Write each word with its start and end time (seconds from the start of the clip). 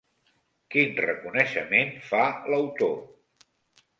Quin 0.75 0.95
reconeixement 1.01 1.93
fa 2.07 2.21
l'autor? 2.53 2.97